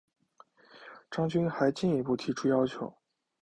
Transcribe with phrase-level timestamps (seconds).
[1.11, 2.91] 张军还进一步提出要求